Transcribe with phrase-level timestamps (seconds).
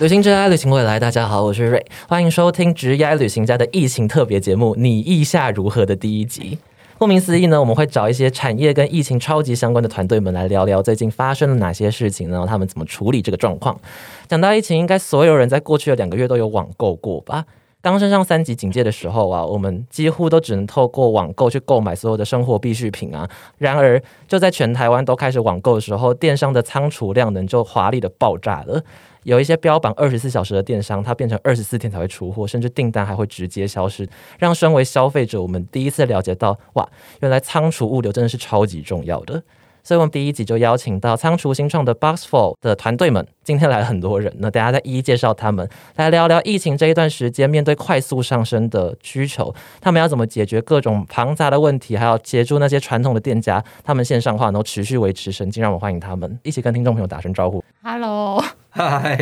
[0.00, 0.98] 旅行之爱，旅行未来。
[0.98, 6.58] 大家好，我是瑞，欢迎收听《职业旅行家》的疫情特别节目《你意下如何》的第一集。
[6.96, 13.78] 顾名思义呢，我们会找一些产业跟疫情超级相关的团队们来聊聊最近发生了哪些事情，然后他们怎么处理这个状况。
[14.26, 17.44] 讲到疫情，应该所有人在过去的两个月都有网购过吧？
[17.82, 23.28] 刚升上三级警戒的时候啊，我们几乎都只能透过网购去购买所有的生活必需品啊。
[23.58, 28.82] 然而，就在全台湾都开始网购的时候，电商的仓储量能就华丽的爆炸了。
[29.24, 36.88] 有一些标榜二十四小时的电商，它变成二十四天才会出货，甚至订单还会直接消失，让身为消费者我们第一次了解到，哇，
[37.20, 39.42] 原来仓储物流真的是超级重要的。
[39.82, 55.62] 所以，我们第一集就邀请到仓储新创的 Boxful 的团队们，今天来了很多人，那大家再一一介绍他们，来聊聊疫情这一段时间面对快速上升的需求，他们要怎么解决各种庞杂的问题，还要协助那些传统的店家，他们线上化能够持续维持生机。
[55.62, 57.64] 让我们欢迎他们，一起跟听众朋友打声招呼。
[57.82, 58.29] Hello，
[58.70, 59.18] 嗨，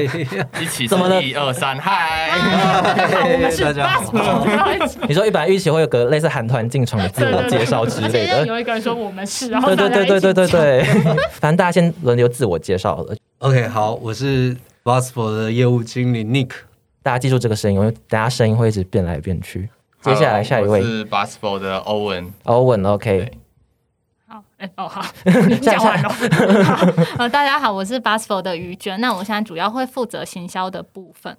[0.60, 2.30] 一起怎么了一二三，嗨！
[2.30, 3.98] 好，我们是大家
[5.08, 10.82] 你说一般预期会有个类似韩团进场的自我介绍之类的，有一个人说我们是，然后对对对对对对
[11.32, 13.16] 反正大家先轮流自我介绍了。
[13.38, 14.54] OK，好，我是
[14.84, 16.50] Bossful 的业务经理 Nick。
[17.02, 19.70] 大家记住这个声音，因为大家声音会一直变来变去。
[20.02, 22.26] 接下来下一位是 Basketball 的 Owen。
[22.44, 23.30] 欧文，OK，对好，
[24.58, 25.00] 哎、哦好，
[25.62, 26.08] 讲完了。
[26.64, 26.86] 好
[27.18, 29.00] 呃，大家好，我是 Bassful 的于娟。
[29.00, 31.36] 那我现在主要会负责行销的部分。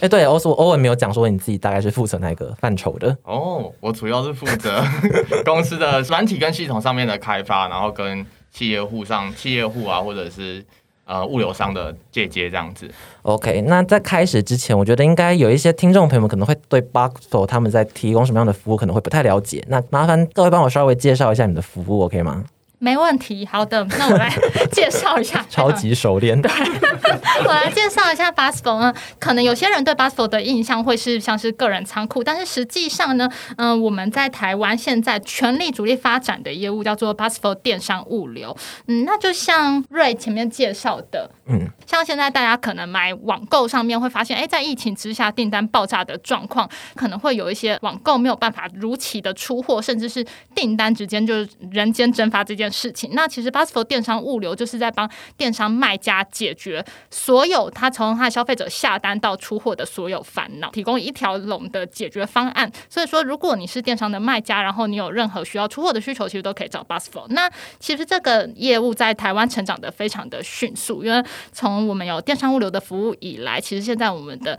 [0.00, 3.14] 哎，对，欧欧文没有讲说你自己大概是负责哪个范畴的。
[3.24, 4.82] 哦，我主要是负责
[5.44, 10.64] 公司的软体跟系统上面的开发，然后跟企业户上企业户啊，或者是
[11.04, 12.90] 呃物流商的借接这样子。
[13.20, 19.62] OK，那在开始之前，我觉得应该有一些听众朋友们可能会对 Boxful 他们在提供什么样的服务可能会不太了解。
[19.68, 22.42] 那麻烦各位帮我稍微介绍一下你的服务，OK 吗？
[22.82, 24.28] 没问题，好的，那我来
[24.72, 25.46] 介绍一下。
[25.48, 26.36] 超级熟练。
[26.42, 38.56] 我来介绍一下 Bassful 呢，可能有些人对 Bassful 的印象会是像是个人仓库，但是实际上呢，嗯、我们在台湾现在全力主力发展的业务叫做 Bassful 电商物流。
[38.88, 53.10] 嗯，那就像瑞前面介绍的，嗯，像现在大家可能买网购上面会发现，哎，在疫情之下订单爆炸的状况，可能会有一些网购没有办法如期的出货，甚至是订单之间就是人间蒸发这件事情。
[53.14, 62.70] 那其实 Bustful 电商物流就是在帮电商卖家解决所有他从他消费者下单到出货的所有烦恼，提供一条龙的解决方案。
[62.88, 67.26] 所以说，如果你是电商的卖家，然后你有任何需要出货的需求，其实都可以找 Bustful。
[67.28, 74.58] 那其实这个业务在台湾成长的非常的迅速，因为从我们有电商物流的服务以来，其实现在我们的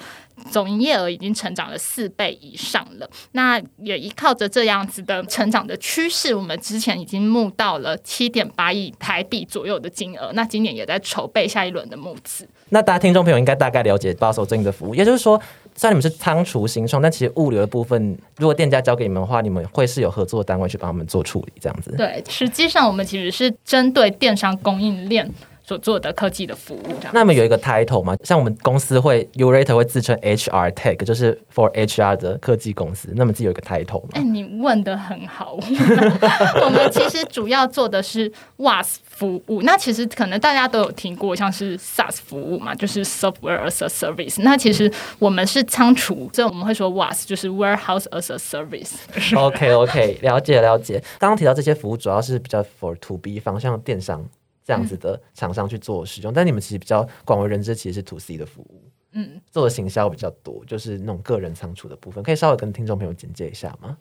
[0.49, 3.09] 总营业额已经成长了四倍以上了。
[3.33, 10.31] 那也依靠着这样子的成长的趋势，我们之前已经募到了七点八亿台币左右的金额。
[10.33, 12.47] 那今年也在筹备下一轮的募资。
[12.69, 15.39] 那大家听众朋友应该大概了解 Boxful 最近的服务，也就是说，
[15.75, 21.93] 虽然你们是仓储新创，但其实物流的部分，如果店家交给你们的话，你们会是有合作单位去帮他们做处理，这样子。
[21.95, 25.29] 对，实际上我们其实是针对电商供应链
[25.65, 27.11] 所做的科技的服务，这样。
[27.13, 28.15] 那么有一个 title 吗？
[28.23, 33.09] 像我们公司会 Urate 会自称 HR Tech，就是 for HR 的科技公司。
[33.15, 34.29] 那么自己有一个 title 哎、吗？
[34.31, 35.53] 你问的很好。
[36.63, 39.61] 我们其实主要做的是 WAS 服务。
[39.61, 44.41] 那其实可能大家都有听过，像是 SaaS 服务嘛，就是 Software as a Service。
[44.41, 48.93] 那其实我们是仓储，所以我们会说 WAS 就是 Warehouse as a Service。
[49.37, 51.01] OK OK，了解了解。
[51.19, 54.25] 刚刚提到这些服务主要是比较 for to B 方向电商
[54.63, 58.81] 这样子的厂商去做使用，但你们其实比较广为人知，其实是 to C 的服务。
[59.11, 63.97] 嗯，做的行销比较多，就是那种个人仓储的部分，可以稍微跟听众朋友简介一下吗？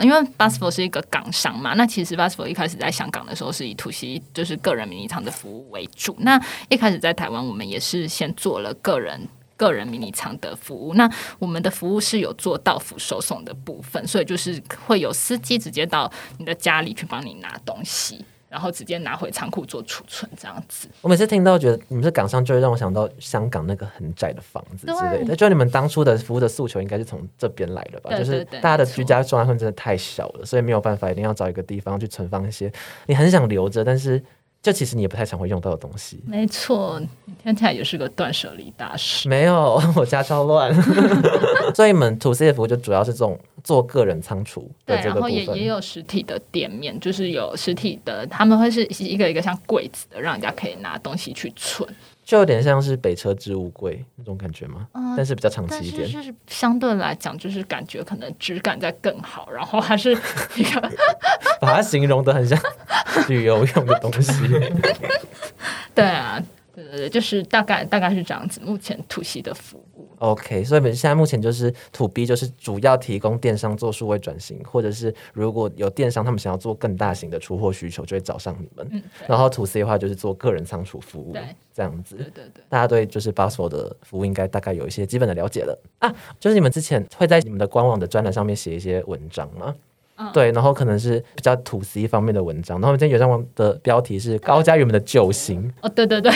[0.00, 6.16] 因为 Bassful 是一个港商嘛，那其实 Bassful 一开始在香港的时候是以 to C 就是个人迷你仓的服务为主。
[6.20, 9.28] 那一开始在台湾，我们也是先做了个人。
[9.58, 18.22] 个人迷你仓的服务，那我们的服务是有做到府收送的部分，所以就是会有司机直接到你的家里去帮你拿东西，
[18.56, 20.88] 然后直接拿回仓库做储存，这样子。
[21.02, 25.36] 我每次听到觉得你们是港商，就会让我想到香港那个很窄的房子之类的。
[25.36, 28.08] 就你们当初的服务的诉求，应该是从这边来的吧？
[28.08, 32.72] 对就是大家的居家状况真的太小了，所以没有办法，一定要找一个地方去存放一些
[33.04, 34.22] 你很想留着，但是
[34.66, 36.20] 就其实你也不太常会用到的东西。
[36.26, 39.28] 没错，你听起来也是个断舍离大师。
[39.28, 40.74] 没有， 我家超乱。
[41.72, 45.66] 所以你们 to C 的服务就主要是这种做个人仓储的对，然后也也。
[45.66, 51.88] 有实体的店面，就是有实体的，他们会是一个一个像柜子的，让人家可以拿东西去存。
[52.26, 54.88] 就有点像是北车置物柜那种感觉吗？
[54.94, 56.06] 嗯但是比较长期一点。
[56.06, 60.10] 是就是相对来讲，就是感觉可能质感在更好，然后还是
[60.56, 60.90] 一个
[61.60, 62.58] 把它形容的很像
[63.28, 64.32] 旅游用的东西。
[65.94, 66.42] 对啊，
[66.74, 68.60] 对对对，对，就是大概大概是这样子。
[68.60, 78.88] 目前土系的服务，OK，所以我们现在目前就是土 B 就是主要提供电商做数位转型，或者是如果有电商他们想要做更大型的出货需求，就会找上你们。
[78.92, 81.42] 嗯，然后土 C 的话就是做个人仓储服务对，
[81.74, 82.24] 这样子对。
[82.26, 82.64] 对对。
[82.68, 86.14] 大家对就是 Busful 的服务应该大概有一些基本的了解了啊。
[86.40, 89.74] 就是你们之前会在你们的官网的专栏上面写一些文章吗？
[90.18, 96.32] 嗯对，然后可能是比较土 C 方面的文章，然后今天有张的标题是高佳宇们的救星，哦，对对对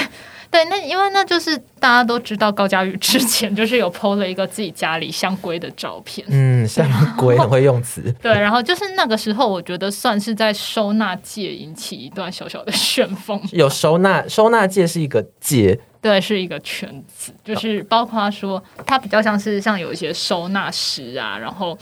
[0.50, 6.86] 对，那因为那就是大家都知道高佳宇之前就是有 PO 了一个自己家里香龟的照片，嗯，香
[7.16, 13.40] 龟很会用词，对，然后就是那个时候，我觉得算是在收纳界引起一段小小的旋风。
[13.52, 21.78] 有收纳收纳界是一个界，对，是一个圈子，就是包括说，它比较像是像有一些收纳师啊，然后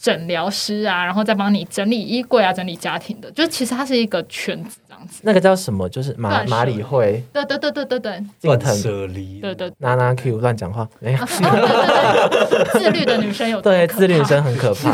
[0.00, 4.64] 诊疗师啊，然后再帮你整理衣柜啊，整理家庭的，就其实它是一个全
[5.00, 5.20] 样子。
[5.24, 5.88] 那个叫什么？
[5.88, 11.18] 就是马马里会、对对对对对对断近藤、舍离，对对，娜娜 Q 乱讲话， 没有。
[11.18, 11.26] 哦
[12.30, 14.92] 对对对，自律的女生有多对，自律女生很可怕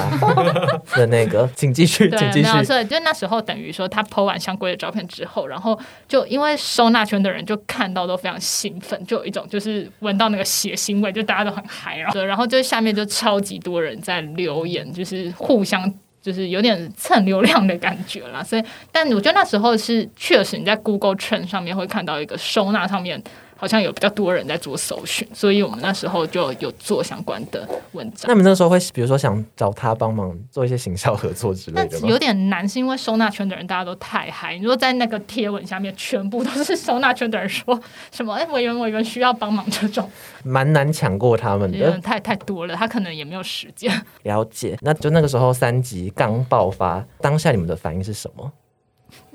[0.97, 2.65] 的那个，请继续，请继对，没有，续。
[2.65, 5.79] 所以就那时候等于说他 PO 完香龟的照片之后，然后
[6.09, 15.93] 就因为收纳圈的人就看到都非常兴奋，就有一种就是闻到那个血腥味，就大家都很嗨，然后对然后就下面就超级多人在留言，就是互相。
[16.27, 23.23] 就是有点蹭流量的感觉啦，所以，但我觉得那时候是确实你在 Google Trend 上面会看到一个收纳上面
[23.57, 28.35] 好像有比较多人在做搜寻，所以我们那时候就有做相关的文章那。
[28.35, 32.09] 你们那时候会，比如说想找他帮忙做一些行销合作之类的吗？
[32.09, 34.57] 有点难，是因为收纳圈的人大家都太嗨。
[34.57, 37.81] 你说在那个贴文下面，全部都是收纳圈的人说
[38.13, 40.09] 什么“哎、委员委员需要帮忙”这种，
[40.45, 41.99] 蛮难抢过他们的。
[42.01, 43.91] 太太多了，他可能也没有时间。
[44.25, 48.53] 了解，那就那个时候三级刚爆发，当下你们的反应是什么？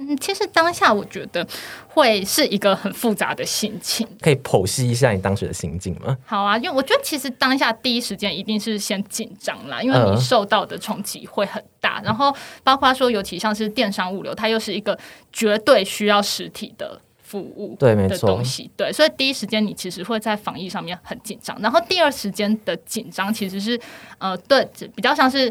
[0.01, 1.47] 嗯，其实当下我觉得
[1.87, 4.07] 会是一个很复杂的心情。
[4.19, 6.17] 可以剖析一下你当时的心境吗？
[6.25, 14.97] 好啊，因为我觉得其实当下第一时间一定是先紧张啦，因为嗯你受到的冲击会很大，然后包括说，尤其像是电商物流，它又是一个
[15.31, 16.99] 绝对需要实体的。
[17.23, 23.79] 服务的对没错东西，对，所以第一时间你其实会在防疫上面很紧张，然后第二时间的紧张其实是
[24.17, 25.49] 呃，对，比较像是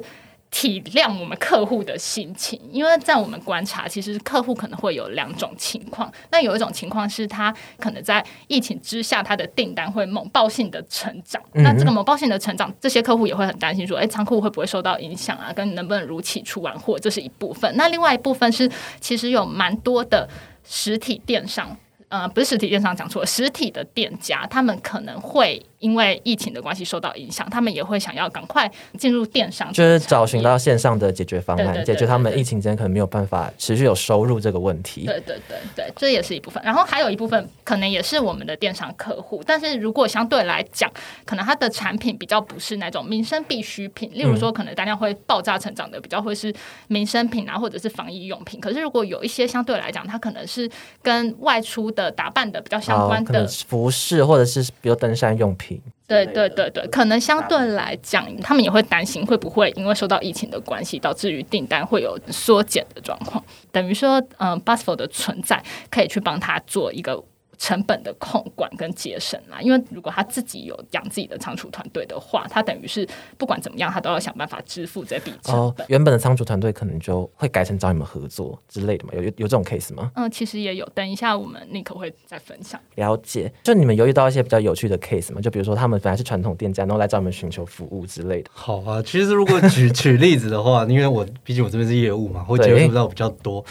[0.50, 6.12] 体谅我们客户的心情，因为在我们观察，其实客户可能会有两种情况。
[6.32, 11.40] 那有一种情况是他可能在疫情之下，他的订单会猛爆性的成长。
[11.54, 15.52] 嗯那这个猛爆性的成长，这些客户也会很担心说，哎，仓库会不会受到影响啊？
[15.52, 17.72] 跟能不能如期出完货，这是一部分。
[17.76, 18.68] 那另外一部分是，
[19.00, 20.28] 其实有蛮多的
[20.64, 21.76] 实体电商。
[22.08, 35.06] 呃，不是实体电商讲错了，实体的店家他们可能会因为疫情的关系受到影响，他们也会想要赶快进入电商，就是找寻到线上的解决方案，对对对解决他们疫情间可能没有办法持续有收入这个问题。
[35.06, 36.62] 对对对对，这也是一部分。
[36.62, 40.90] 然后还有一部分可能也是我们的电商客户，但是如果相对来讲，
[41.24, 46.54] 可能它的产品比较不是那种民生必需品，例如说可能单量会爆炸成长的，比较会是
[46.88, 48.60] 民生品啊，或者是防疫用品。
[48.60, 50.70] 可是如果有一些相对来讲，它可能是
[51.02, 55.69] 跟外出的打扮的比较相关的能服饰或者是比如登山用品。
[56.10, 63.42] 对对对对，可能相对来讲，他们也会担心会不会因为受到疫情的关系，导致于订单会有缩减的状况。
[63.70, 67.22] 等于说，嗯、b u s f o 的存在可以去帮他做一个。
[67.60, 79.12] 成本的控管跟节省啦，因为如果他自己有养自己的仓储团队的话，他等于是不管怎么样，他都要想办法支付这笔成哦本。，原本的仓储团队可能就会改成找你们合作之类的嘛？
[79.12, 80.10] 有有有这种 case 吗？
[80.14, 82.80] 嗯，其实也有，等一下我们 Nick 会再分享。
[82.94, 85.40] 了解，就你们有遇到一些比较有趣的 case 吗？
[85.42, 88.50] 就比如说他们本来是传统店家，然后来找你们寻求服务之类的。
[88.54, 93.62] 好啊，其实如果举 举例子的话，因为我毕竟我这边是业务嘛，会接对触到比较多。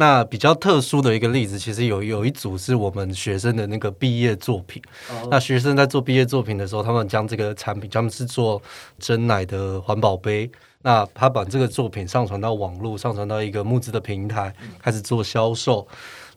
[0.00, 4.82] 那比较特殊的一个例子，其实有有一组是我们学生的那个毕业作品。
[5.30, 8.62] 那学生在做毕业作品的时候，他们将这个产品，他们是做
[8.98, 10.50] 真奶的环保杯。
[10.80, 15.86] 那他把这个作品上传到网络，上传到一个募资的平台，开始做销售。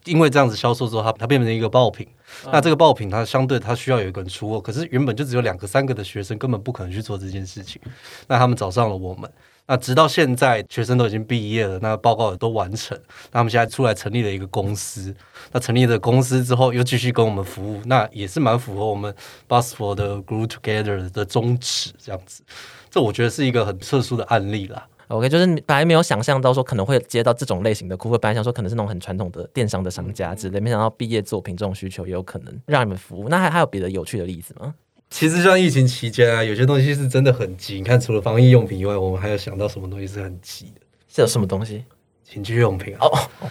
[0.04, 2.06] 因为这样子销售之后，它它变成一个爆品。
[2.52, 7.82] 那这个爆品它相对它需要有一个人出货，可是原本就只有两个、三个的学生根本不可能去做这件事情。
[8.28, 9.30] 那他们找上了我们。
[9.66, 13.00] 那直到现在，学生都已经毕业了，那报告也都完成。
[13.32, 15.16] 那他们现在出来成立了一个公司。
[15.54, 19.16] 那成立了公司之后，又继续跟我们服务，那也是蛮符合我们
[19.48, 22.44] Busfor 的 Grow Together 的宗旨，这样子。
[22.92, 24.86] 这我觉得是一个很特殊的案例啦。
[25.08, 33.28] OK，就是你本来没有想象到说可能会接到这种类型的顾客，本来想说可能是那种很传统的电商的商家之类，没想到毕业作品这种需求也有可能让你们服务。
[33.30, 34.74] 那还还有别的有趣的例子吗？
[35.10, 37.76] 其实像疫情期间啊，有些东西是真的很急。
[37.76, 40.82] 你看，除了防疫用品以外，我们还有想到什么东西是很急的。
[41.08, 41.84] 是有什么东西？
[42.24, 43.06] 情趣用品啊。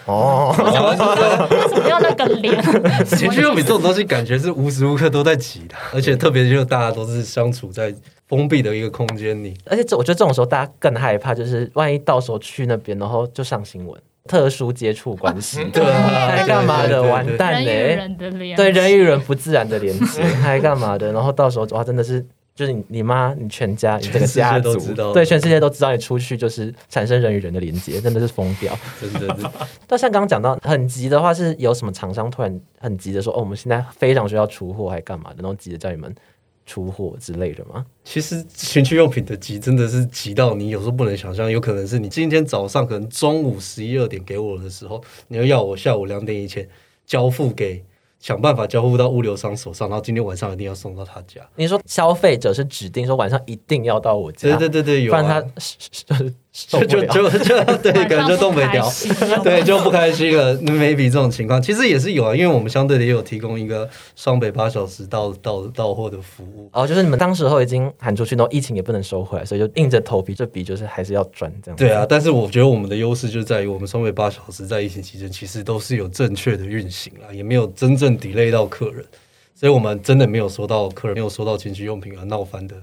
[0.05, 2.61] 哦，为什么要那个脸？
[3.05, 7.95] 情趣用品这种东西，感觉是无时无刻都在挤的，而且特别就是大家都是相处在
[8.27, 9.55] 封闭的一个空间里。
[9.65, 17.01] 而且这我觉得这种时候大家更害怕，就是万一到时候去那边，然后就上新闻，特殊接触关系， 对啊还干嘛的？
[17.03, 17.95] 完蛋人与嘞！
[17.95, 21.11] 人的脸，对人与人不自然的连接， 还干嘛的？
[21.11, 22.25] 然后到时候哇，真的是
[22.55, 28.77] 就是你你妈、你全家、你这个家族全世界都知道，对全世界都知道你出去就是产生人与人的连接，真的是疯掉。
[29.01, 29.45] 真的是，
[29.87, 35.37] 但像刚刚讲到很急的话，是有什么厂商突然很急的说，哦，我们现在非常需要出货，还干嘛的？
[35.39, 36.13] 然后急着叫你们
[36.65, 37.85] 出货之类的吗？
[38.03, 46.67] 其实情趣用品的急真的是急到你有时候不能想象，有可能是你今天早上可能中午十一二点给我的时候，你要要我下午两点以前
[47.05, 47.83] 交付给。
[48.19, 51.41] 想办法交付到物流商手上，然后今天晚上一定要送到他家。
[51.57, 56.79] 你说消费者是指定说晚上一定要到我家，对对对对，有、啊，不然他就是受不就。
[56.85, 57.29] 就就就
[57.81, 58.87] 对，晚可能就东北调，
[59.43, 60.53] 对，就不开心了。
[60.61, 66.69] 那 maybe 这种情况其实也是有啊，因为我们相对的也有提供一个双北八小时到到到货的服务。
[66.71, 71.75] 哦，就是你们当时候已经喊出去，然后疫情也不能收回来，所以就硬着头皮，这笔就是还是要赚这样。
[71.75, 79.03] 对啊，，但是我觉得我们的优势就在于我们双北八小时在疫情期间其实都是有正确的运行啦，也没有真正 delay 到客人，
[79.55, 82.75] 所以我们真的没有收到客人没有收到情趣用品而闹翻的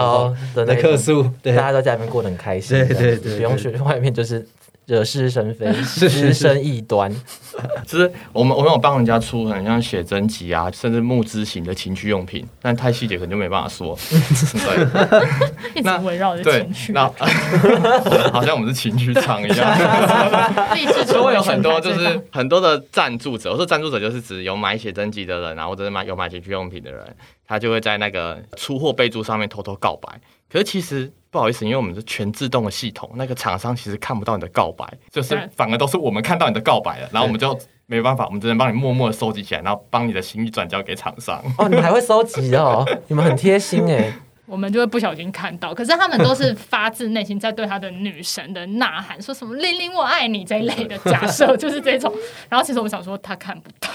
[0.00, 1.30] 哦的的那种客诉。
[1.42, 4.46] 对大家在家里面过得很开心，对对对子不用去外面就是
[4.86, 7.14] 惹是生非、 滋生异端。
[7.86, 13.96] 就是我们我们有帮人家出很像写真集啊，甚至募资型的情趣用品，但太细节可能就没办法说。
[14.10, 17.08] 对一直围绕着对情，绪，那
[18.32, 20.74] 好像我们是情趣厂一样。
[20.74, 30.20] 励志就会有很多就是很多的赞助者，我说赞助者就是指有买写真集的人啊，或者是买有买情趣用品的人，他就会在那个出货备注上面偷偷告白。
[30.50, 41.42] 可是其实不好意思，因为我们是全自动的系统，那个厂商其实看不到你的告白，就是反而都是我们看到你的告白了，然后我们就没办法，我们只能帮你默默的收集起来，然后帮你的心意转交给厂商。
[41.58, 44.12] 哦，你们还会收集哦，你们很贴心哎。
[44.46, 52.12] 我们就会不小心看到，可是他们都是发自内心在对他的女神的呐喊，说什么“玲玲我爱你”这一类的假设， 就是这种。
[52.50, 53.88] 然后其实我们想说他看不到，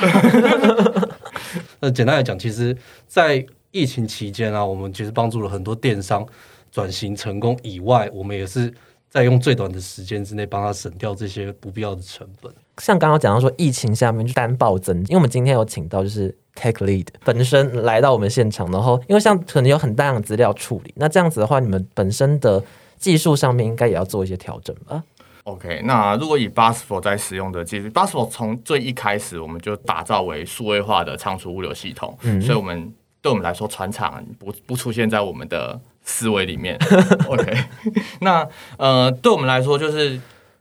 [1.81, 2.75] 那简单来讲，其实，
[3.07, 6.25] 在疫情期间啊，我们其实帮助了很多电商
[6.71, 8.73] 转型成功以外，我们也是
[9.09, 12.51] 在用最短的时间之内帮他省掉这些不必要的成本。
[12.77, 22.63] 像刚刚讲到说，疫情下面就单暴增，因为我们今天有请到就是 Take Lead 本身来到我们现场，然后因为像可能有很大量的资料处理，那这样子的话，你们本身的
[22.97, 25.03] 技术上面应该也要做一些调整吧
[25.43, 36.77] ？OK，那如果以 Busful 在使用的技术，Busful 从最一开始我们就打造为数位化的仓储物流系统，嗯所以我们对我们来说，船厂不不出现在我们的思维里面。
[37.27, 37.57] OK，
[38.21, 38.47] 那
[38.77, 40.19] 呃，对我们来说就是。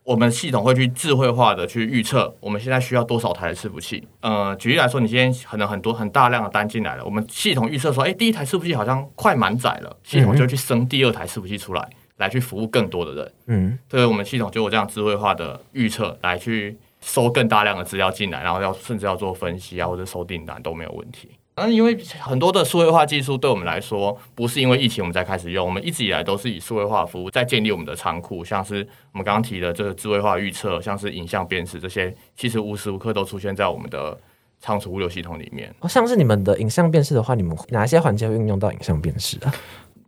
[0.08, 4.02] 我们系统会去智慧化的去预测我们现在需要多少台的伺服器。
[4.22, 11.86] 呃，举例来说，你今天可能很多很大量的单进来了，我们系统预测说，哎，第一台伺服器好像快满载了，系统就去升第二台伺服器出来，
[12.16, 13.32] 来去服务更多的人。
[13.48, 21.28] 嗯，对我们系统就有这样智慧化的预测，来去收更大量的资料进来，然后要甚至要做分析啊，或者收订单都没有问题。
[21.60, 34.18] 那因为很多的数位化技术对我们来说，不是因为疫情我们才开始用，我们一直以来都是以数位化服务在建立我们的仓库，像是我们刚刚提的这个智慧化预测，像是影像辨识这些，其实无时无刻都出现在我们的
[34.60, 35.74] 仓储物流系统里面。
[35.80, 39.52] 哦，像是你们的影像辨识的话，你们哪些环节会运用到影像辨识啊？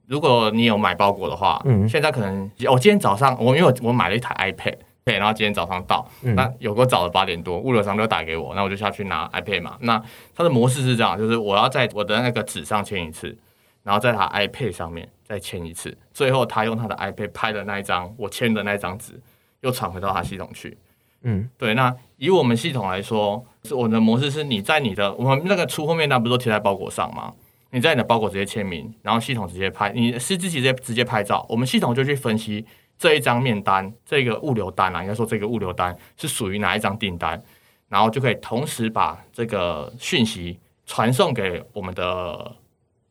[0.07, 4.77] 如果你有买包裹的话，嗯现在可能我、今天早上我因为我我买了一台 iPad。
[5.11, 9.77] 对，然后今天早上到，嗯那有个早的八点多，物流商就打给我，那我就下去拿 iPad 嘛。
[9.81, 10.03] 那
[10.35, 13.37] 它的模式是这样，就是我要在我的那个纸上签一次，
[13.83, 19.21] 然后在他 iPad 上面再签一次，最后他用他的 iPad 拍的那一张我签的那一张纸，
[19.61, 20.77] 又传回到他系统去。
[21.23, 27.33] 嗯，对，那以我们系统来说，是我的模式是你在你的我们那个出货面单不是都贴在包裹上吗？
[27.73, 32.65] 你在你的包裹直接签名，然后系统直接拍，你是自己直接直接拍照，我们系统就去分析
[33.01, 37.43] 这一张面单，这个物流单啊，应该说这个物流单是属于哪一张订单，
[37.89, 42.55] 然后就可以同时把这个讯息传送给我们的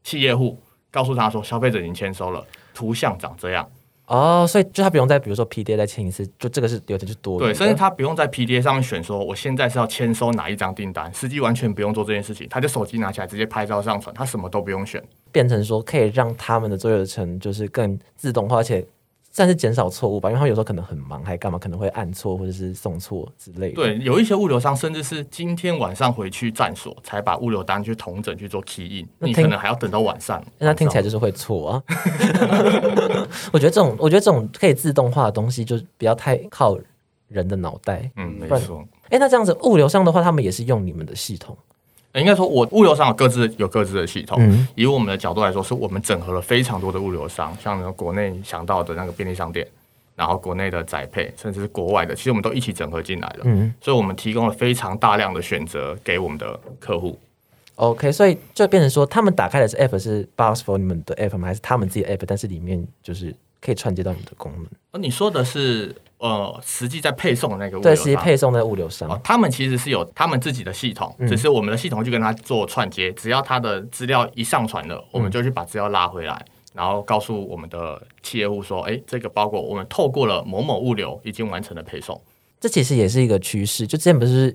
[0.03, 0.60] 企业户，
[0.91, 3.67] 告诉他说消费者已经签收了，图像长这样。
[4.05, 15.03] 哦，所以就他不用再比如说 PDA 再签一次，就这个是流程是多对，甚至他不用在 PDA 上面选说我现在是要签收哪一张订单，司机完全不用做这件事情，他就手机拿起来直接拍照上传，他什么都不用选。
[15.31, 18.84] 变成说可以让他们的作业流程就是更自动化，而且
[19.39, 30.43] 算是减少错误吧，因为他们有时候可能很忙，还干嘛，可能会按错或者是送错之类的。，对，有一些物流商甚至是今天晚上回去站所才把物流单去统整去做 key in，你可能还要等到晚上。
[30.58, 31.84] 那他听起来就是会错啊。
[33.53, 36.77] 我觉得这种，我觉得这种可以自动化的东西，就是不要太靠
[37.29, 38.12] 人的脑袋。
[38.17, 38.84] 嗯，没错。
[39.10, 41.58] 哎，那这样子物流上的话，他们也是用你们的系统。
[42.13, 44.37] 应该说，我物流商有各自有各自的系统。
[44.41, 49.67] 嗯以我们的角度来说，是我们整合了非常多的物流商，像呢国内想到的那个便利商店，
[50.15, 53.41] 然后国内的宅配，甚至是国外的，其实我们都一起整合进来了。
[53.43, 57.19] 嗯所以我们提供了非常大量的选择给我们的客户。
[57.75, 61.47] ，OK，所以就变成说，他们打开的是 App 是 Box for 你们的 App 吗？
[61.47, 62.23] 还是他们自己的 App？
[62.27, 64.65] 但是里面就是可以串接到你们的功能？
[64.91, 68.03] 而你说的是呃，实际在配送的那个物对，流商。
[68.03, 69.09] 实际配送的物流商。
[69.09, 82.21] 哦，他们其实是有他们自己的系统，嗯只是我们的系统去跟他做串接，只要他的资料一上传了，我们就去把资料拉回来，然后告诉我们的企业户说，哎，这个包裹我们透过了某某物流已经完成了配送。
[82.59, 83.88] 这其实也是一个趋势。
[83.88, 84.53] 就之前不是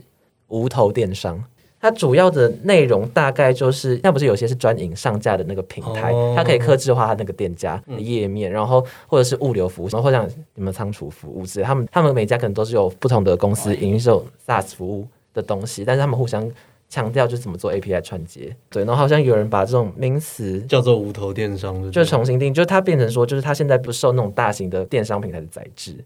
[0.48, 1.42] 无头电商，
[1.84, 6.32] 它主要的内容大概就是，那不是有些是专营上架的那个平台，哦。
[6.34, 16.50] 它可以克制化它那个店家的页面，然后或者是物流服务，然后或像你们仓储服务之类，他们他们每家可能都是有不同的公司营售 SaaS 服务的东西，但是他们互相。
[16.86, 25.96] 强调就是怎么做 API 串接，对，然后好像有人把这种名词叫做无头电商的，就重新定，就是它变成说，就是它现在不受那种大型的电商平台的宰制，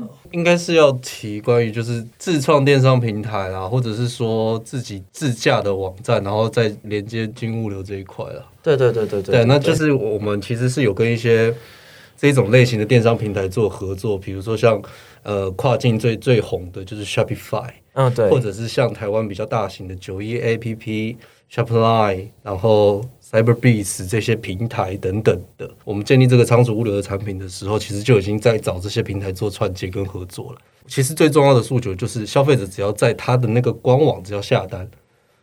[0.00, 8.46] 嗯，应该是要提关于就是自创电商平台啊，或者是说自己自驾的网站，然后再连接金物流这一块了。
[8.62, 11.54] 对对对对对，那就是我们其实是有跟一些
[12.16, 14.80] 这种类型的电商平台做合作，比如说像
[15.22, 21.16] 呃跨境最最红的就是 Shopify，嗯对，或者是像台湾比较大型的九一 APP、
[21.52, 30.58] Shopline，然后 CyberBeats 这些平台等等的，我们建立这个仓储物流的产品的时候，其实就已经在找这些平台做串接跟合作了。
[30.86, 34.88] 其实最重要的诉求就是，消费者只要在他的那个官网只要下单，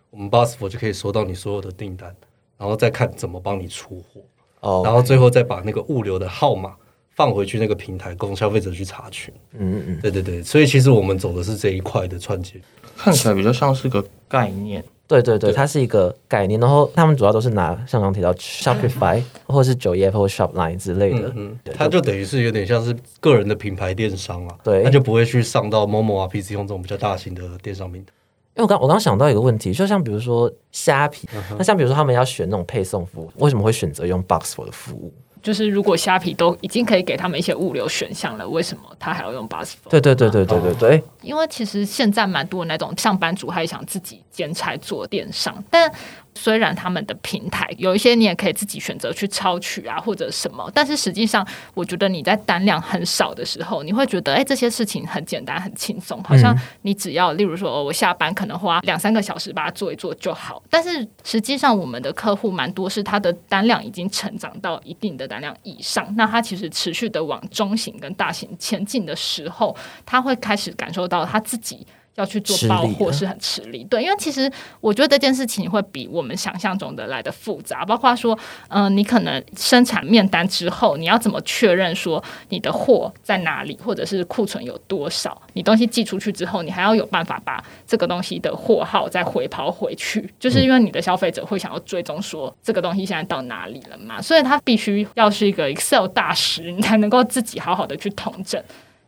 [0.09, 2.15] 我们 Busfor 就可以收到你所有的订单，
[2.57, 4.21] 然后再看怎么帮你出货，
[4.61, 6.73] 哦，然后最后再把那个物流的号码
[7.15, 9.33] 放回去那个平台，供消费者去查询。
[9.53, 12.61] 嗯嗯嗯，对对对，所以其实我们走的是这一块的串接。
[12.95, 14.81] 看起来比较像是个概念。
[15.07, 24.83] 对对对，它是一个概念，然后他们主要都是拿像刚刚提到 Shopify 或者是九页或 Shopline 之类的，嗯对，它就等于是有点像是个人的品牌电商啊，对。
[24.83, 28.11] 它就不会去上到 Momo 啊、PC 用这种比较大型的电商平台。
[28.55, 35.13] 因为我刚我刚想到一个问题，就像比如说虾皮，嗯那像比如说他们要选那种配送服务，为什么会选择用 Box for 的服务？
[35.47, 39.89] 就是如果虾皮都已经可以给他们一些物流选项了，为什么他还要用 Busful？
[39.89, 45.89] 对对对对对对对，因为其实现在蛮多那种上班族还想自己兼差做电商，但
[46.37, 71.85] 虽然他们的平台有一些你也可以自己选择去抄取啊或者什么，但是实际上我觉得你在单量很少的时候，你会觉得哎这些事情很简单很轻松，好像你只要例如说、哦、我下班可能花两三个小时把它做一做就好，但是实际上我们的客户蛮多是他的单量已经成长到一定的单量以上，那他其实持续的往中型跟大型前进的时候，他会开始感受到他自己。
[72.17, 74.51] 要去做吃力了包货是很吃力，对，因为其实
[74.81, 78.37] 我觉得这件事情会比我们想象中的来的复杂，包括说，
[78.69, 85.39] 嗯、你可能生产面单之后，你要怎么确认说你的货在哪里，或者是库存有多少？
[85.53, 98.59] 你东西寄出去之后，你还要有办法把这个东西的货号再回跑回去，就是因为你的消费者会想要追踪说这个东西现在到哪里了嘛，所以他必须要是一个 Excel 大师，你才能够自己好好的去统整。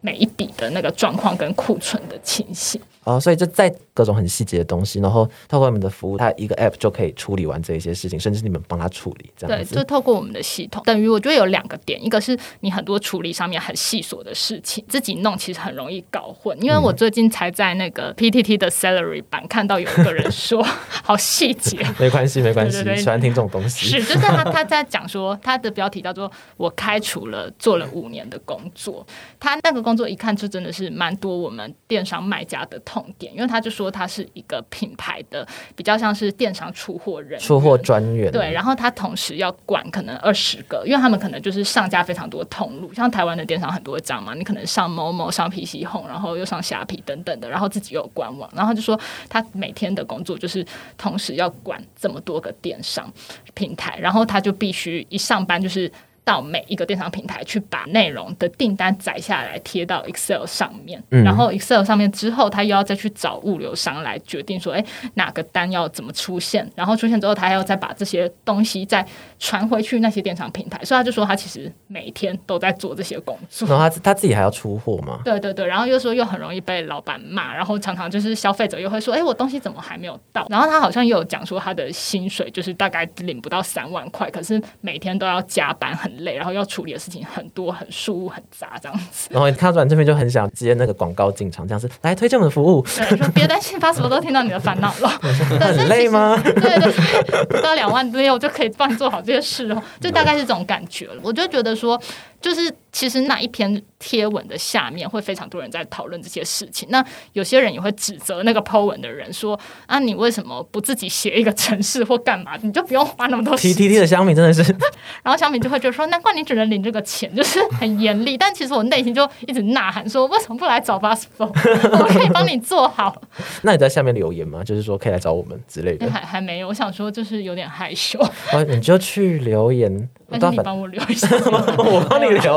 [0.02, 9.76] 每一笔的那个状况跟库存的情形，哦，所以就在各种很细节的东西，然后透过我们的服务，它一个 App 就可以处理完这一些事情，甚至你们帮他处理这样对，子。
[9.76, 16.56] 就透过我们的系统，等于我觉得有两个点，一个是你很多处理上面很细琐的事情，自己弄其实很容易搞混。
[16.62, 20.62] 因为我最近才在那个 PTT 的 Salary 版看到有一个人说，
[21.04, 23.88] 好细节，没关系，没关系，对对对喜欢听这种东西。
[23.88, 29.06] 是，就是他他在讲说，他的标题叫做“我开除了做了五年的工作”，
[29.40, 49.00] 他那个工作一看就真的是蛮多我们电商卖家的痛点，因为他就说他是一个品牌的比较像是电商出货人，出货专员，对，然后他同时要管可能二十个，因为他们可能就是上架非常多通路，像台湾的电商很多张嘛，你可能上某某、上 PC Home，然后又上虾皮等等的，然后自己又有官网，然后就说
[49.30, 50.66] 他每天的工作就是
[50.98, 53.14] 同时要管这么多个电商
[53.54, 55.92] 平台，然后他就必须一上班就是。
[56.30, 69.04] 到每一个电商平台去把内容的订单载下来贴到 Excel 上面，嗯然后 Excel 上面之后，他又要再去找物流商来决定说，哎，哪个单要怎么出现，然后出现之后，他还要再把这些东西再
[69.40, 73.68] 传回去那些电商平台，所以他就说他其实每天都在做这些工作。
[73.68, 75.22] 然后他他自己还要出货嘛？
[75.26, 80.46] 对对对，然后又说又很容易被老板骂，然后常常就是消费者又会说，哎，我东西怎么还没有到？
[80.48, 89.28] 然后他好像又有讲说他的薪水就是大概领不到三万块，可是每天都要加班，很累，然后要处理的事情很多，很事务很杂这样子。
[89.32, 95.10] 然后你看到转这边就很想接那个广告进场，这样子来推荐我们的服务，对，说别担心，把什么都听到你的烦恼了。
[95.60, 96.40] 很累吗？
[96.44, 96.92] 对对
[97.24, 101.16] 对，不到两万六就可以帮你做好这些事哦，就大概是这种感觉了。
[101.24, 102.00] 我就觉得说。
[102.42, 112.58] 就是其实那一篇贴文的下面会非常多人在讨论这些事情，那有些人也会指责那个 Po 文的人说啊，你为什么不自己写一个城市或干嘛？
[112.62, 113.56] 你就不用花那么多。
[113.58, 114.64] T T T 的香米真的是，
[115.24, 118.38] 然后香米就会觉得说，难怪你只能领这个钱，就是很严厉。
[118.38, 121.52] 但其实我内心就一直呐喊说，为什么不来找 b s f o
[122.00, 123.22] 我可以帮你做好。
[123.62, 124.64] 那你在下面留言吗？
[124.64, 126.10] 就是说可以来找我们之类的。
[126.10, 128.20] 还还没有，我想说就是有点害羞。
[128.20, 130.10] 啊，你就去留言。
[130.32, 131.28] 那你帮我留一下，
[131.78, 132.56] 我帮你留，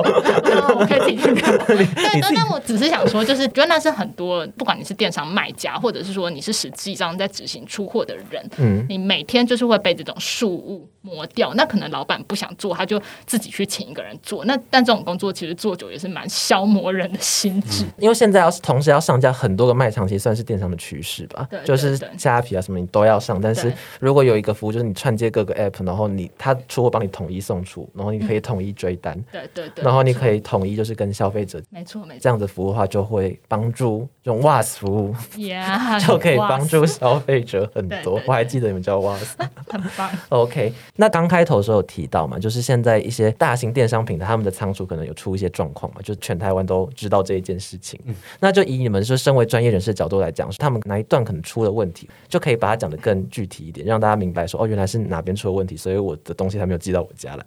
[0.78, 1.34] 我可以自己留。
[1.66, 11.52] 对，但我只是想说，就是觉得那是很多，不管你是电商卖家，或者是说你是实际上在执行出货的人，嗯，你每天就是会被这种事务磨掉。
[11.54, 14.44] 那可能老板不想做，他就自己去请一个人做。
[14.44, 17.84] 那但这种工作其实做久也是蛮消磨人的心智。
[17.98, 21.46] 因为现在要是同时要上架很多个卖场，其实算是电商的趋势吧。
[21.50, 23.40] 对，就是虾皮啊什么你都要上。
[23.40, 38.20] 但是如果有一个服务，就是你串接各个 app，然后你他出货帮你统一送出，然后你可以统一追单，对对对，然后你可以统一就是跟消费者，没错没错，这样子服务的话就会帮助用 WAS 服务，Yeah，就可以帮助消费者很多。
[38.26, 39.34] 我还记得你们叫 WAS，
[39.68, 40.10] 很棒。
[40.28, 47.98] OK，那刚开头的时候有提到嘛，就是现在一些大型电商平台他们的仓储可能有出一些状况嘛，就全台湾都知道这一件事情。
[48.40, 57.44] 那就以你们说身为专业人士的角度来讲，他们哪一段可能出了问题，就可以把它讲得更具体一点，让大家明白说哦，原来是哪边出了问题，所以我的东西还没有寄到我家来。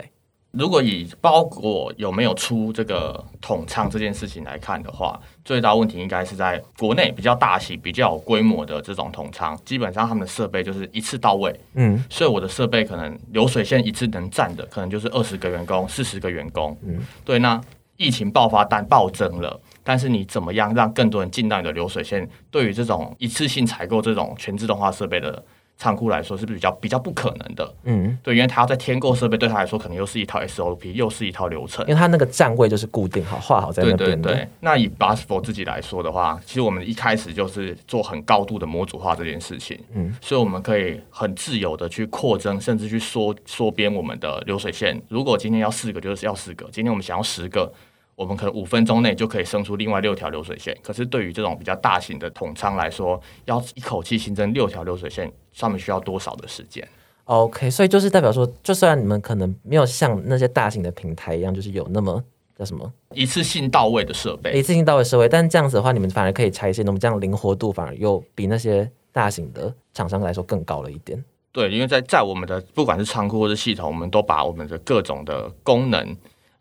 [0.58, 11.54] 如果以包裹有没有出这个统仓这件事情来看的话，最大问题应该是在国内比较大型、比较有规模的这种统仓，基本上他们的设备就是一次到位。
[11.74, 16.78] 嗯，所以我的设备可能流水线一次能占的可能就是二十个员工、四十个员工。
[16.84, 17.38] 嗯，对。
[17.40, 17.60] 那
[17.98, 22.28] 疫情爆发单暴增了，但是你怎么样让更多人进到你的流水线？
[22.50, 25.44] 对于这种一次性采购这种全自动化设备的。
[25.78, 45.00] 仓库来说是比较比较不可能的，嗯，对，因为他要在添购设备，对他来说可能又是一套 SOP，又是一套流程，因为他那个站位就是固定好画好在那边对，那以 Busfor 自己来说的话，其实我们一开始就是做很高度的模组化这件事情，嗯，所以我们可以很自由的去扩增，甚至去缩缩编我们的流水线。
[45.10, 47.72] 如果今天要四个，就是要四个；今天我们想要十个。
[48.16, 56.88] 我们可能五分钟内就可以生出另外六条流水线，可是对于这种比较大型的统仓来说，要一口气新增六条流水线，上面需要多少的时间
[57.26, 62.24] ？OK，所以就是代表说，就算你们可能没有像那些大型的平台一样，就是有那么
[62.58, 71.22] 叫什么一次性到位的设备，一次性到位设备，但这样子的话，你们反而可以拆卸，那么这样灵活度反而又比那些大型的厂商来说更高了一点。
[71.52, 76.16] 对，因为在在我们的不管是仓库或者系统，我们都把我们的各种的功能。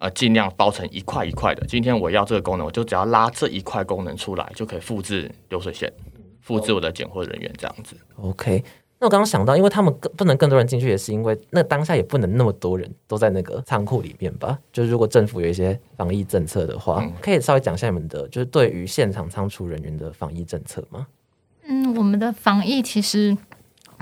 [0.04, 1.66] 呃，尽量包成一块一块的。
[1.66, 5.90] 今天我要这个功能，我就只要拉这一块功能出来，就可以复制流水线，
[6.42, 7.96] 复制我的拣货人员这样子。
[8.16, 8.62] OK，
[8.98, 14.58] 那我刚刚想到，因为他们更不能更多人进去，也是因为那当下也不能那么多人都在那个仓库里面吧？
[14.70, 21.06] 就是如果政府有一些防疫政策的话，可以稍微讲一下你们的，就是对于现场仓储人员的防疫政策吗？
[21.66, 23.34] 嗯，我们的防疫其实。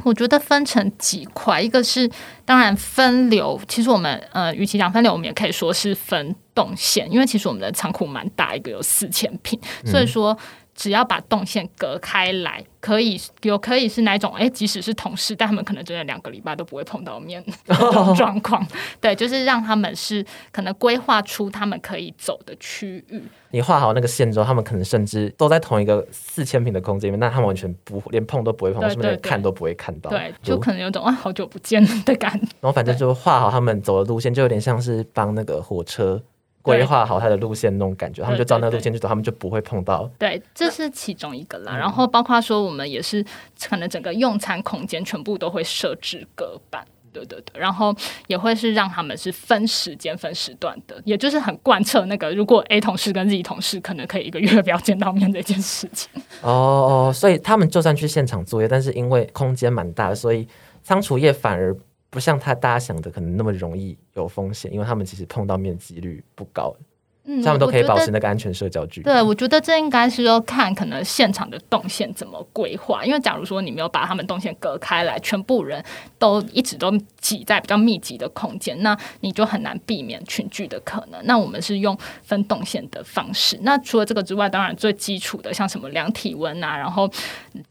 [0.04, 2.10] 我觉得分成几块，一个是
[2.44, 10.36] 当然分流，其实我们呃，与其讲分流，我们也可以说是分动线，因为其实我们的仓库蛮大，一个有四千平，所以说
[10.74, 14.32] 只要把动线隔开来，可以有可以是哪种？
[14.34, 17.44] 哎，即使是同事，但他们可能真的两个礼拜都不会碰到面
[18.16, 18.66] 状况，
[19.00, 23.22] 对，就是让他们是可能规划出他们可以走的区域。
[23.50, 30.08] 你画好那个线之后，他们可能甚至都在同一个四千平的空间里面，那他们完全不连碰都不会碰，是不是连看都不会看到？
[30.08, 32.46] 对，就可能有种啊好久不见的感觉。
[32.60, 36.22] 然后反正就画好他们走的路线，就有点像是帮那个火车
[36.62, 40.08] 规划好他的路线那种感觉，他们就照那个路线去走，他们就不会碰到。
[40.18, 41.76] 对，这是其中一个啦。
[41.76, 43.24] 然后包括说，我们也是
[43.68, 46.84] 可能整个用餐空间全部都会设置隔板。
[47.12, 47.94] 对对对，然后
[48.26, 56.08] 也会是让他们是分时间、分时段的，也就是很贯彻那个，如果 A 同事跟 Z 同事可能可以一个月不要见到面这件事情。
[56.40, 60.48] 哦哦，所以他们就算去现场作业，但是因为空间蛮大，所以
[60.82, 61.76] 仓储业反而
[62.12, 66.76] 不像他大家想的可能那么容易有风险，因为他们其实碰到面几率不高。
[67.24, 69.04] 嗯他们都可以保持那个安全社交距离。
[69.04, 75.80] 对，我觉得这应该是要看可能现场的动线怎么规划，因为假如说你没有把他们动线隔开来，全部人
[76.18, 81.24] 都一直都挤在比较密集的空间，那你就很难避免群聚的可能。
[81.24, 83.56] 那我们是用分动线的方式。
[83.62, 87.08] 那除了这个之外，当然最基础的像什么量体温啊，然后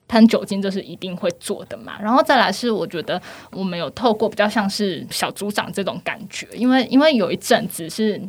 [0.08, 2.00] 喷酒精，这是一定会做的嘛。
[2.02, 8.22] 然后再来是我觉得我们有透过比较像是小组长这种感觉，因为因为有一阵子是。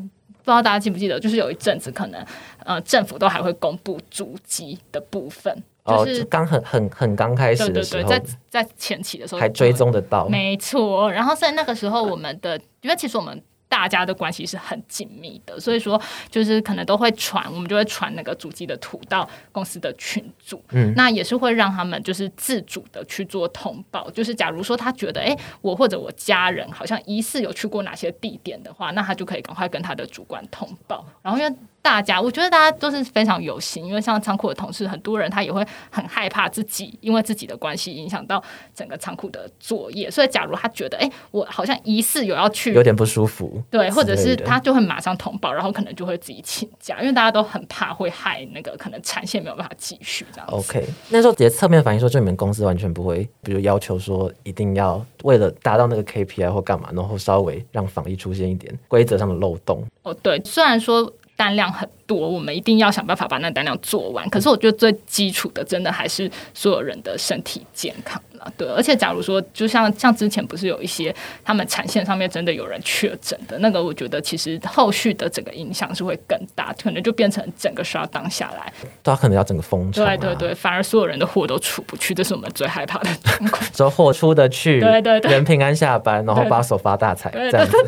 [0.45, 2.25] 不知道大家记不记得，就是有一阵子可能
[2.65, 10.29] 呃政府都还会公布主机的部分，哦，就是、就刚很很很刚开始的时候，在在前期的时候还追踪得到。
[10.29, 24.11] 没错，然后在那个时候，我们的因为其实我们大家的关系是很紧密的，所以说就是可能都会传，我们就会传那个主机的图到公司的群组，嗯那也是会让他们就是自主的去做通报。
[24.11, 31.07] 就是假如说他觉得，哎，我或者我家人好像疑似有去过哪些地点的话，那他就可以赶快跟他的主管通报。
[31.23, 38.43] 然后因为大家，我觉得大家都是非常有心，因为像仓库的同事，很多人他也会很害怕自己因为自己的关系影响到
[38.73, 50.55] 整个仓库的作业，所以假如他觉得，哎，我好像疑似有要去有点不舒服，对，或者是他就会马上通报，然后可能就会自己请假，因为大家都很怕会害那个可能产线没有办法继续这样子。
[50.55, 59.85] OK，那时候直接侧面反映说，就你们公司完全不会，比如要求说一定要为了达到那个 KPI 或干嘛，然后稍微让防疫出现一点规则上的漏洞。
[60.05, 61.13] 哦，对，虽然说
[61.43, 68.53] 单量很多，我们一定要想办法把那单量做完，可是我觉得最基础的，真的还是所有人的身体健康了。
[68.57, 78.73] 对，而且假如说，就像像之前不是有一些他们产线上面真的有人确诊的那个，我觉得其实后续的整个影响是会更大，可能就变成整个刷当下来。
[78.83, 83.63] 对他可能要整个封城、啊，对对对，反而所有人的货都出不去，这是我们最害怕的状况。
[83.73, 87.77] 说货出得去，对对对人平安下班，然后对把手发大财，对这样子。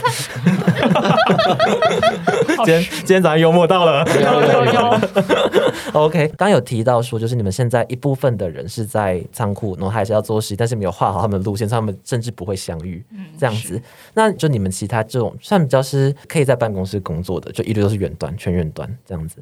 [2.65, 4.05] 今天今天早上幽默到了。
[4.21, 5.01] 有有有，
[6.01, 13.05] OK，刚刚有提到说，就是你们现在一部分的人是在仓库，然后还是要做实习，但是没有画好他们的路线，所以他们甚至不会相遇，
[13.39, 13.81] 这样子。
[14.15, 19.37] 那就你们其他这种算比较是可以在办公室工作的，就一律都是远端，全远端这样子。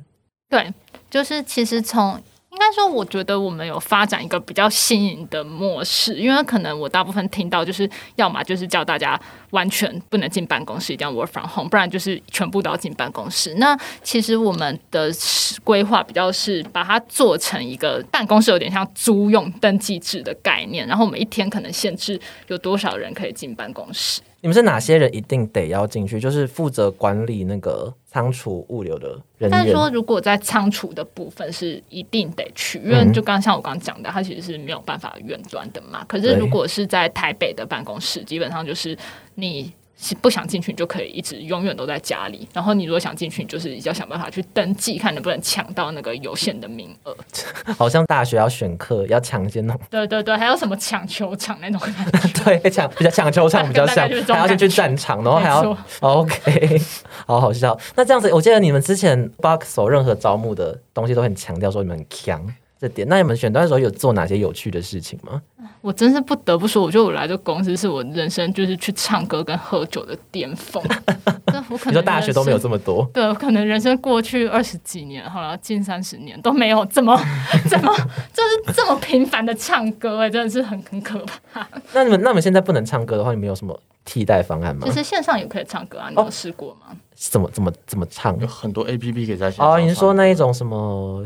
[0.48, 0.72] 对，
[1.10, 2.20] 就是其实从
[2.52, 9.18] 应该说，我觉得我们有发展一个比较新颖的模式，因为可能我大部分听到就是，要么就是叫大家
[9.50, 13.54] 完全不能进办公室，一定要 work from home，不然就是全部都要进办公室。
[13.54, 15.10] 那其实我们的
[15.64, 24.20] 规划比较是把它做成一个办公室，有点像租用登记制的概念，然后我们一天可能限制有多少人可以进办公室。
[24.42, 26.20] 你们是哪些人一定得要进去？
[26.20, 29.50] 就是负责管理那个仓储物流的人员。
[29.50, 36.04] 但是说，如果在仓储的部分是一定得去，因为嗯就刚刚像我刚刚讲的，它其实是没有办法远端的嘛。
[36.06, 38.96] 可是如果是在台北的办公室，基本上就是
[39.36, 39.72] 你。
[40.02, 42.46] 是不想进去，你就可以一直永远都在家里。
[42.52, 47.16] 然后你如果想进去，你就是要想办法去登记，看能不能抢到那个有限的名额。
[47.78, 52.42] 好像大学要选课，要抢先那种，对对对，还有什么抢球场那种感觉。
[52.58, 56.80] 对，抢比较抢球场比较像还要先去战场，然后还要 OK，
[57.24, 57.78] 好好笑。
[57.94, 62.44] 那这样子，我记得你们之前 Box 有任何招募的东西都很强调说你们很强
[62.82, 63.06] 这点。
[63.08, 65.40] 那你们选段的时候有做哪些有趣的事情吗？
[65.80, 70.82] 我真是不得不说，我觉得我来这公司是我人生就是去唱歌跟喝酒的巅峰。
[71.46, 77.16] 这我可能你说大学都没有这么多，对，我可能人生过去二十几年，好了，近三十年都没有这么
[77.68, 77.92] 这么
[78.32, 81.66] 就是这么频繁的唱歌、哎，真的是很很可怕。
[81.92, 84.92] 那你们那你们现在不能唱歌的话，你们有什么替代方案吗其？
[84.92, 86.96] 实线上也可以唱歌啊，你哦有试过吗？
[87.16, 88.46] 怎么怎么怎么唱有？
[88.46, 91.24] 很多 A P P 可以在线上哦，你是说那一种什么？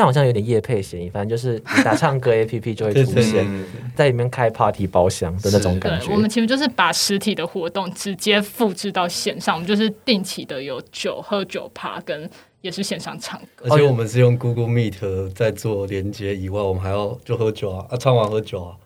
[0.00, 6.10] 像好像有点夜配嫌疑，反正就是你打唱歌 A P P 就会出对对现，嗯在里面开 party 包厢的那种感觉。
[6.10, 12.28] 我们其实就是把实体的活动直接复制到线上，我们就是定期的有酒喝酒趴跟
[12.62, 13.66] 也是线上唱歌。
[13.68, 18.76] 而且我们是用 Google Meet 在做连接以外，我们还要就喝酒啊，啊，唱完喝酒啊，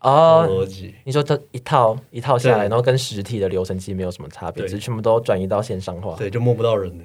[0.00, 0.94] 哦，逻辑。
[1.04, 6.16] 你说这一套一套下来，然后跟实体的流程其实没有什么差别，对只是全部都转移到线上化。
[6.16, 7.04] 对，就摸不到人了。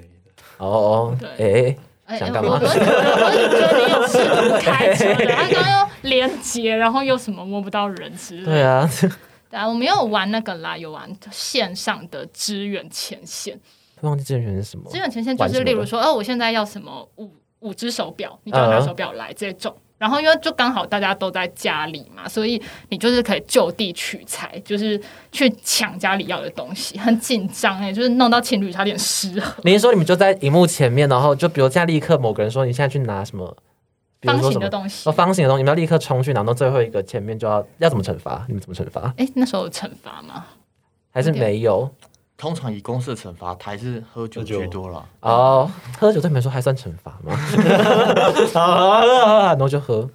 [0.58, 8.46] 哦哦，对哎，哎想干嘛我我我我是觉得你有试图开车然后刚刚又连接，然后又什么摸不到人之类的。
[8.46, 8.90] 对啊，
[9.50, 13.58] 对啊，我们有玩那个啦，有玩线上的支援前线。
[14.02, 14.98] 忘记支援前线是什么支？
[14.98, 19.74] 援前线就是例如说，哦，我现在要什么五五只手表，你就要拿嗯手表来这种。
[20.04, 25.00] 然后因为就刚好大家都在家里嘛，所以你就是可以就地取材，就是
[25.32, 29.62] 去抢家里要的东西，很紧张哎，就是弄到情侣差点失和。
[29.64, 33.56] 你是说你们就在荧幕前面，然后就比如现在立刻某个人说你现在去拿什么，
[34.20, 38.44] 方形的东西哦，，方形的东西，你们要立刻冲去，然后最后一个前面就要要怎么惩罚？
[38.46, 39.10] 你们怎么惩罚？
[39.16, 40.44] 哎，那时候有惩罚吗？
[41.10, 41.90] 还是没有？
[42.36, 45.06] 通常以公司的惩罚，还是喝酒居多了。
[45.20, 47.38] 哦，喝酒对你们来说还算惩罚吗？
[49.54, 50.08] 然后就喝，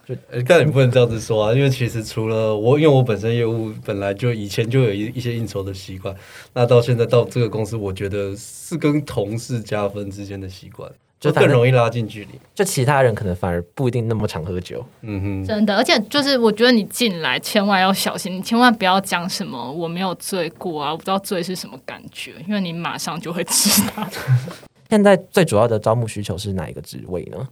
[0.47, 6.13] 但你不能这样子说啊，因为其实除了我，因为我本身业务本来就以前就有一一些应酬的习惯，
[6.53, 12.39] 那到现在到这个公司，我觉得是跟同事加分之间的习惯，就更容易拉近距离。
[12.55, 14.86] 就其他人可能反而不一定那么常喝酒。
[15.01, 24.08] 嗯哼，真的，而且就是我觉得你进来千万要小心，你千万不要讲什么我没有醉过啊，我不知道醉是什么感觉，因为你马上就会知道
[24.89, 27.47] 现在最主要的招募需求是哪一个职位呢？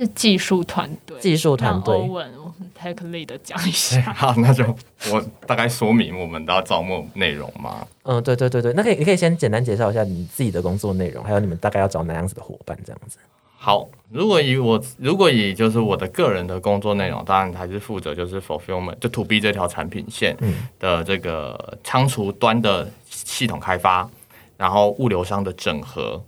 [0.00, 1.18] 是技术团队。
[1.20, 4.00] 技术团队让欧文我们 take lead 讲一下。
[4.16, 4.64] 好，那就
[5.12, 7.86] 我大概说明我们的招募内容嘛。
[8.04, 13.18] 嗯，对对对对，那可以你可以先简单介绍一下你自己的工作内容，还有你们大概要找哪样子的伙伴这样子。
[13.62, 20.34] 好，如果以我如果以就是我的个人的工作内容，当然还是负责就是 fulfillment 就 to B 这条产品线
[20.78, 24.08] 的这个仓储端的系统开发，
[24.56, 26.22] 然后物流商的整合，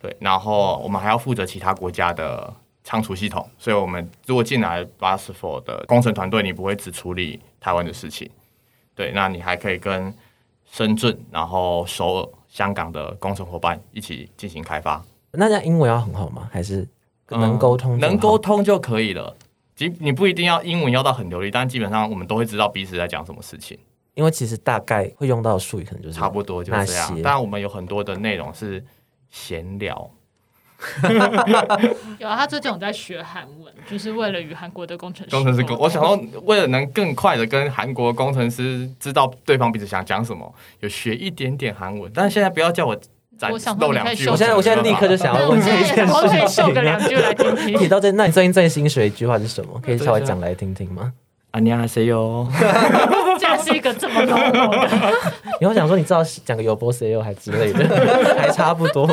[0.00, 2.52] 对，然后我们还要负责其他国家的
[2.84, 8.28] 仓储系统，所以我们如果进来 b u s f o r 的工程团队，你不会只处理台湾的事情，
[8.94, 10.12] 对，那你还可以跟
[10.70, 15.02] 深圳、然后首尔、香港的工程伙伴一起进行开发。
[15.32, 16.48] 那这样英文要很好吗？
[16.50, 16.86] 还是
[17.28, 18.36] 能沟通、嗯能沟？
[18.38, 19.36] 通就可以了。
[19.74, 23.78] 即你不一定要英文要到很流利，但基本上我们都会知道彼此在讲什么事情，
[24.14, 27.22] 因为其实大概会用到的术语可能就是差不多就是这样些。
[27.22, 28.84] 当然，我们有很多的内容是
[29.30, 30.10] 闲聊，
[32.18, 35.76] 有啊，他最近有在学韩文，就是为了与韩国的工程师工程师沟。
[35.76, 42.10] 我想要，为了能更快的跟韩国工程师知道对方彼此想讲什么，有学一点点韩文。
[42.14, 42.96] 但是现在不要叫我
[43.38, 47.78] 展我露两句，我现在我现在立刻就想要问这一件事情秀个两句来听听。
[47.78, 49.80] 提到这，那你最近最新学一句话是什么？
[49.84, 51.12] 可以稍微讲来听听吗？
[51.52, 52.48] 啊，你好谁哟？
[53.38, 55.12] 竟然是一个这么 low 的，
[55.60, 57.84] 你会想说你知道讲个有波 C O 还之类的，
[58.40, 59.06] 还差不多。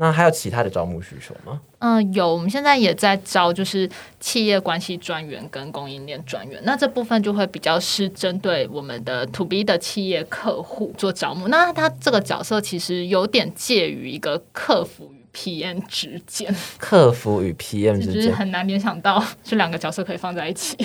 [0.00, 1.60] 那还有其他的招募需求吗？
[1.80, 3.88] 嗯，有，我们现在也在招，就是
[4.20, 6.60] 企业关系专员跟供应链专员。
[6.64, 11.48] 那这部分就会比较是针对我们的 to B 的企业客户做招募。
[11.48, 20.76] 那他这个角色其实有点介于一个客服与 PM 之间，客服与 PM 之间，是很难联想到这两个角色可以放在一起。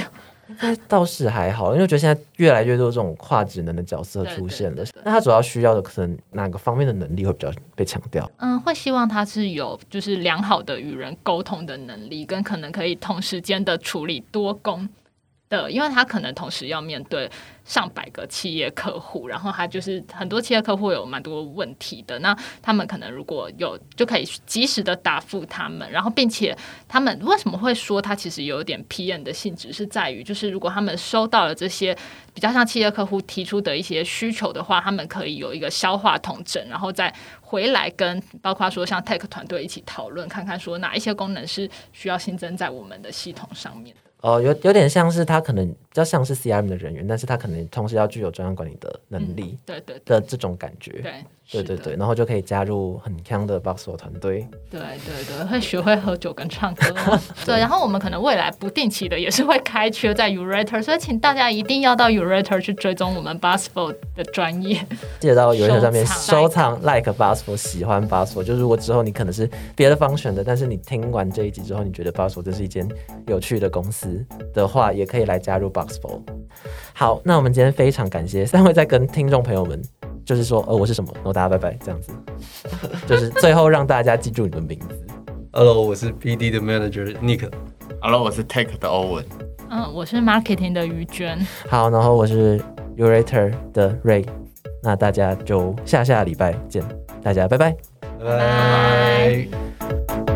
[0.88, 5.01] 倒是还好，因为我觉得现在越来越多这种跨职能的角色出现了对对对。
[5.06, 8.29] 那他主要需要的可能哪个方面的能力会比较被强调？
[8.38, 14.88] 嗯，会希望他是有就是良好的与人沟通的能力，跟可能可以同时间的处理多工
[15.57, 17.29] 的，因为他可能同时要面对
[17.63, 31.95] 上百个企业客户，然后他就是很多企业客户有蛮多问题的，那他们可能如果有就可以及时的答复他们，然后并且他们为什么会说他其实有点 PM 的性质，是在于就是如果他们收到了这些
[32.33, 44.12] 比较像企业客户提出的一些需求的话，他们可以有一个消化统整，然后再回来跟包括说像 Tech 团队一起讨论，看看说哪一些功能是需要新增在我们的系统上面的。
[44.23, 51.03] 哦，有有点像是他可能比较像是 CRM 的人员，但是他可能同时要具有专案管理的能力对对对的这种感觉。
[51.51, 54.47] 对对对对，然后就可以加入很强的 Boxful 团队。
[54.71, 56.86] 对对对，会学会喝酒跟唱歌。
[57.45, 64.79] 对，然后我们可能未来不定期的也是会开缺在 Urator，所以请大家一定要到 Urator 去追踪我们 Busful 的专业。
[65.19, 68.41] 记得到有人上面收收藏 like Boxful，喜欢 Boxful。
[68.41, 72.88] 就如果之后你可能是别的方选的，但是你听完这一集之后，你觉得 Boxful 这是一间
[73.27, 74.12] 有趣的公司
[74.54, 76.21] 的话，也可以来加入 Boxful。
[76.93, 79.82] 好，那我们今天非常感谢三位在跟听众朋友们，
[80.26, 82.12] 就是说，呃，我是什么，然后大家拜拜，这样子，
[83.08, 85.08] 就是最后让大家记住你的名字。
[85.52, 87.49] Hello，我是 PD 的 manager Nick。
[88.02, 89.26] Hello，我是 Tech 的欧文。
[89.69, 91.38] 嗯，我是 Marketing 的于娟。
[91.69, 92.60] 好，然后我是
[92.97, 94.26] Urator 的 Ray，
[94.82, 96.84] 那大家就下下礼拜见，
[97.21, 97.76] 大家拜拜。
[98.19, 99.47] 拜
[100.19, 100.32] 拜。